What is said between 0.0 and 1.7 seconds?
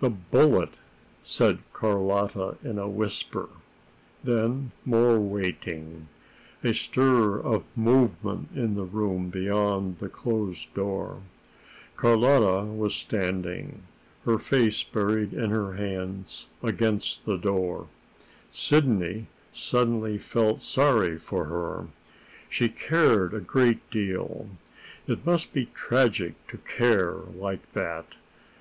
"The bullet!" said